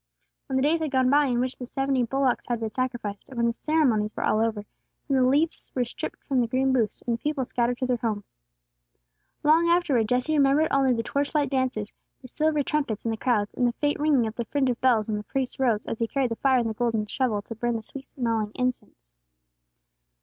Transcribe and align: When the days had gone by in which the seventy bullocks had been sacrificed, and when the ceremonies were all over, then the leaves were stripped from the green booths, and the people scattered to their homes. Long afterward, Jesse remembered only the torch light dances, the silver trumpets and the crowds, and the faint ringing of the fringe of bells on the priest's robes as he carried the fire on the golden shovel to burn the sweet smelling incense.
When 0.47 0.55
the 0.55 0.63
days 0.63 0.79
had 0.79 0.89
gone 0.89 1.11
by 1.11 1.25
in 1.27 1.39
which 1.39 1.57
the 1.57 1.67
seventy 1.67 2.01
bullocks 2.01 2.47
had 2.47 2.59
been 2.59 2.71
sacrificed, 2.71 3.25
and 3.29 3.37
when 3.37 3.45
the 3.45 3.53
ceremonies 3.53 4.15
were 4.15 4.23
all 4.23 4.39
over, 4.39 4.65
then 5.07 5.15
the 5.21 5.29
leaves 5.29 5.71
were 5.75 5.85
stripped 5.85 6.23
from 6.23 6.41
the 6.41 6.47
green 6.47 6.73
booths, 6.73 7.03
and 7.03 7.15
the 7.15 7.21
people 7.21 7.45
scattered 7.45 7.77
to 7.77 7.85
their 7.85 7.97
homes. 7.97 8.39
Long 9.43 9.67
afterward, 9.69 10.09
Jesse 10.09 10.33
remembered 10.35 10.69
only 10.71 10.91
the 10.91 11.03
torch 11.03 11.35
light 11.35 11.51
dances, 11.51 11.93
the 12.19 12.27
silver 12.27 12.63
trumpets 12.63 13.03
and 13.05 13.13
the 13.13 13.17
crowds, 13.17 13.53
and 13.53 13.67
the 13.67 13.73
faint 13.73 13.99
ringing 13.99 14.25
of 14.25 14.33
the 14.33 14.45
fringe 14.45 14.71
of 14.71 14.81
bells 14.81 15.07
on 15.07 15.17
the 15.17 15.23
priest's 15.23 15.59
robes 15.59 15.85
as 15.85 15.99
he 15.99 16.07
carried 16.07 16.31
the 16.31 16.35
fire 16.37 16.57
on 16.57 16.67
the 16.67 16.73
golden 16.73 17.05
shovel 17.05 17.43
to 17.43 17.53
burn 17.53 17.75
the 17.75 17.83
sweet 17.83 18.07
smelling 18.07 18.51
incense. 18.55 19.11